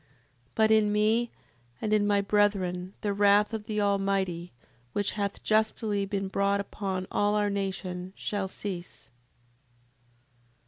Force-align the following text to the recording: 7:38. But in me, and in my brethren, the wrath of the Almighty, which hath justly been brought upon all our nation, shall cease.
7:38. 0.01 0.07
But 0.55 0.71
in 0.71 0.91
me, 0.91 1.31
and 1.79 1.93
in 1.93 2.07
my 2.07 2.21
brethren, 2.21 2.95
the 3.01 3.13
wrath 3.13 3.53
of 3.53 3.65
the 3.67 3.79
Almighty, 3.79 4.51
which 4.93 5.11
hath 5.11 5.43
justly 5.43 6.07
been 6.07 6.27
brought 6.27 6.59
upon 6.59 7.05
all 7.11 7.35
our 7.35 7.51
nation, 7.51 8.11
shall 8.15 8.47
cease. 8.47 9.11